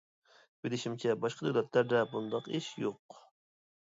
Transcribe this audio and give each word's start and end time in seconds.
بىلىشىمچە 0.65 1.13
باشقا 1.25 1.47
دۆلەتلەردە 1.49 2.03
بۇنداق 2.15 2.51
ئىش 2.57 2.71
يوق! 2.87 3.21